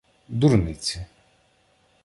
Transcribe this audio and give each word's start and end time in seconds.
—Дурниці. 0.39 1.05